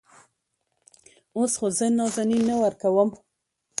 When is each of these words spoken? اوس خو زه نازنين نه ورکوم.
اوس 1.37 1.51
خو 1.59 1.67
زه 1.77 1.85
نازنين 1.97 2.41
نه 2.49 2.55
ورکوم. 2.63 3.09